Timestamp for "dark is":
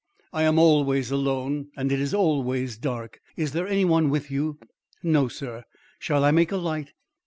2.75-3.51